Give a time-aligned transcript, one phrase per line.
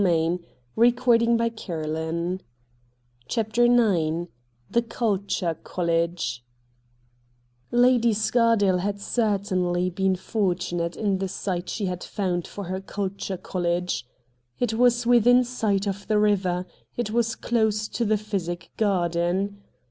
[0.03, 1.19] 174 RED
[1.57, 2.41] DIAMONDS
[3.27, 4.31] CHAPTEE IX
[4.71, 6.43] THE CULTURE COLLEGE
[7.69, 13.37] Lady Scaedale had certainly been fortunate in the site she had found for her Culture
[13.37, 14.07] College.
[14.59, 16.65] It was within sight of the river;
[16.97, 19.61] it was close to the Physic Garden.